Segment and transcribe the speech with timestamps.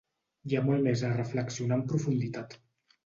[0.51, 2.57] Hi ha molt més a reflexionar en profunditat.